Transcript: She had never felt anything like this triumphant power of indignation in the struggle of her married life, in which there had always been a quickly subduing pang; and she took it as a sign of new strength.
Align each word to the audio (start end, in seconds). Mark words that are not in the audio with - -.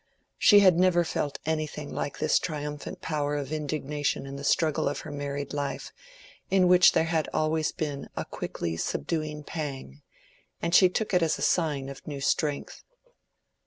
She 0.39 0.61
had 0.61 0.79
never 0.79 1.03
felt 1.03 1.37
anything 1.45 1.93
like 1.93 2.17
this 2.17 2.39
triumphant 2.39 3.01
power 3.01 3.35
of 3.35 3.51
indignation 3.53 4.25
in 4.25 4.35
the 4.35 4.43
struggle 4.43 4.89
of 4.89 5.01
her 5.01 5.11
married 5.11 5.53
life, 5.53 5.91
in 6.49 6.67
which 6.67 6.93
there 6.93 7.03
had 7.03 7.29
always 7.35 7.71
been 7.71 8.09
a 8.17 8.25
quickly 8.25 8.77
subduing 8.77 9.43
pang; 9.43 10.01
and 10.59 10.73
she 10.73 10.89
took 10.89 11.13
it 11.13 11.21
as 11.21 11.37
a 11.37 11.43
sign 11.43 11.87
of 11.87 12.07
new 12.07 12.19
strength. 12.19 12.81